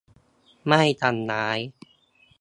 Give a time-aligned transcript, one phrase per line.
[0.67, 1.59] ไม่ทำร้าย